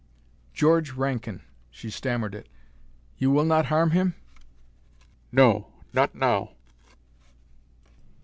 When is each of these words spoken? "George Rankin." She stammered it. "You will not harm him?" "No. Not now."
"George 0.51 0.93
Rankin." 0.93 1.43
She 1.69 1.91
stammered 1.91 2.33
it. 2.33 2.49
"You 3.19 3.29
will 3.29 3.45
not 3.45 3.67
harm 3.67 3.91
him?" 3.91 4.15
"No. 5.31 5.67
Not 5.93 6.15
now." 6.15 6.53